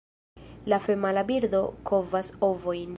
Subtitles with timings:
[0.73, 2.89] La femala birdo kovas ovojn.